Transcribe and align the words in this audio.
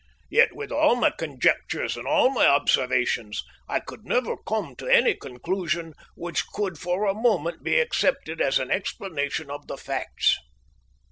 Yet, 0.31 0.55
with 0.55 0.71
all 0.71 0.95
my 0.95 1.11
conjectures 1.11 1.95
and 1.95 2.07
all 2.07 2.31
my 2.31 2.47
observations, 2.47 3.43
I 3.69 3.79
could 3.79 4.03
never 4.03 4.35
come 4.35 4.75
to 4.77 4.87
any 4.87 5.13
conclusion 5.13 5.93
which 6.15 6.47
could 6.47 6.79
for 6.79 7.05
a 7.05 7.13
moment 7.13 7.61
be 7.61 7.79
accepted 7.79 8.41
as 8.41 8.57
an 8.57 8.71
explanation 8.71 9.51
of 9.51 9.67
the 9.67 9.77
facts. 9.77 10.39